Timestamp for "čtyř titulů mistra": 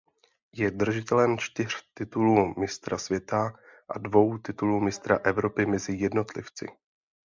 1.37-2.97